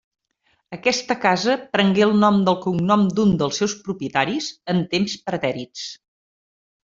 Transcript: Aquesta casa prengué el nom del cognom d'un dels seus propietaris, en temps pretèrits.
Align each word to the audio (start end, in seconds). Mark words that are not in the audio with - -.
Aquesta 0.75 1.15
casa 1.25 1.57
prengué 1.75 2.03
el 2.05 2.15
nom 2.23 2.39
del 2.47 2.57
cognom 2.63 3.03
d'un 3.19 3.35
dels 3.43 3.61
seus 3.63 3.77
propietaris, 3.85 4.49
en 4.75 4.81
temps 4.95 5.19
pretèrits. 5.29 5.85